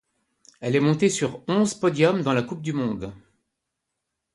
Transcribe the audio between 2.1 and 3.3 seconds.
dans la Coupe du monde.